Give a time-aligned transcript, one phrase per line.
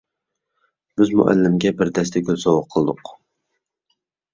[1.01, 3.17] بىز مۇئەللىمگە بىر دەستە گۈل سوۋغا قىلدۇق.